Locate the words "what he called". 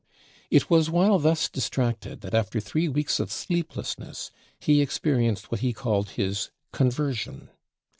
5.51-6.09